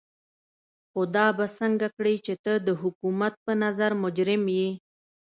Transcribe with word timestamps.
خو 0.89 1.01
دا 1.15 1.27
به 1.37 1.45
څنګه 1.59 1.87
کړې 1.97 2.15
چې 2.25 2.33
ته 2.43 2.53
د 2.67 2.69
حکومت 2.81 3.33
په 3.45 3.51
نظر 3.63 3.91
مجرم 4.03 4.43
يې. 4.57 4.69